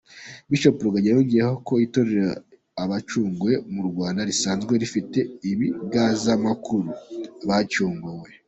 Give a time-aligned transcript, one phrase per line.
[0.49, 2.29] Bishop Rugagi yongeyeho ko Itorero
[2.83, 5.19] Abacunguwe mu Rwanda risanzwe rifite
[5.51, 6.89] ibingazamakuru
[7.43, 8.29] ‘Abacunguwe.